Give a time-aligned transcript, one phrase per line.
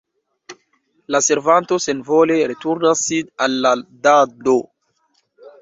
[1.15, 3.77] La servanto senvole returnas sin al la
[4.09, 4.57] dando.